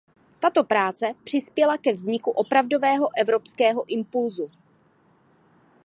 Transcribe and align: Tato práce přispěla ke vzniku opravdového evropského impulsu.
Tato 0.39 0.63
práce 0.63 1.13
přispěla 1.23 1.77
ke 1.77 1.93
vzniku 1.93 2.31
opravdového 2.31 3.07
evropského 3.17 3.85
impulsu. 3.87 4.51